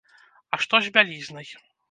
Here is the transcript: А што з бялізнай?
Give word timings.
А 0.57 0.59
што 0.63 0.81
з 0.87 0.95
бялізнай? 0.97 1.47